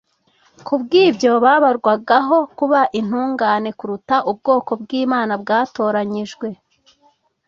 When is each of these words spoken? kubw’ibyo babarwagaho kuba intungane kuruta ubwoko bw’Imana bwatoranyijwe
kubw’ibyo 0.67 1.31
babarwagaho 1.43 2.37
kuba 2.57 2.79
intungane 2.99 3.69
kuruta 3.79 4.15
ubwoko 4.31 4.71
bw’Imana 4.81 5.33
bwatoranyijwe 5.41 6.47